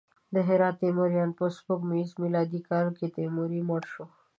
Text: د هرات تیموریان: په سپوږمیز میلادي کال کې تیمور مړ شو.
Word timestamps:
د 0.33 0.35
هرات 0.47 0.75
تیموریان: 0.83 1.29
په 1.39 1.45
سپوږمیز 1.55 2.09
میلادي 2.23 2.59
کال 2.69 2.87
کې 2.97 3.07
تیمور 3.15 3.49
مړ 3.69 3.81
شو. 3.93 4.05